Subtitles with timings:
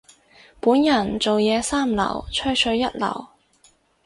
[0.59, 3.27] 本人做嘢三流，吹水一流。